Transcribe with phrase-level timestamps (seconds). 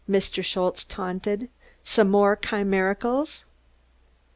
[0.09, 0.43] Mr.
[0.43, 1.47] Schultze taunted.
[1.83, 3.43] "Some more chimericals?"